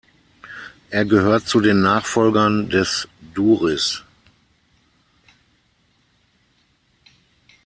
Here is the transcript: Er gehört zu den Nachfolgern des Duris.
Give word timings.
Er 0.89 1.05
gehört 1.05 1.47
zu 1.47 1.59
den 1.59 1.81
Nachfolgern 1.83 2.69
des 2.69 3.07
Duris. 3.35 4.01